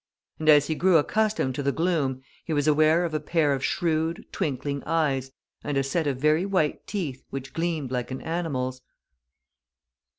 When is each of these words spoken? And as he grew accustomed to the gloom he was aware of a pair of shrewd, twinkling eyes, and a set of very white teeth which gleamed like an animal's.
And 0.39 0.49
as 0.49 0.65
he 0.65 0.73
grew 0.73 0.97
accustomed 0.97 1.53
to 1.53 1.61
the 1.61 1.71
gloom 1.71 2.23
he 2.43 2.53
was 2.53 2.67
aware 2.67 3.05
of 3.05 3.13
a 3.13 3.19
pair 3.19 3.53
of 3.53 3.63
shrewd, 3.63 4.25
twinkling 4.31 4.81
eyes, 4.83 5.31
and 5.63 5.77
a 5.77 5.83
set 5.83 6.07
of 6.07 6.17
very 6.17 6.43
white 6.43 6.87
teeth 6.87 7.23
which 7.29 7.53
gleamed 7.53 7.91
like 7.91 8.09
an 8.09 8.21
animal's. 8.21 8.81